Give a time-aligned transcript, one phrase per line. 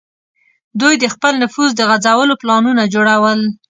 [0.81, 3.39] دوی د خپل نفوذ د غځولو پلانونه جوړول.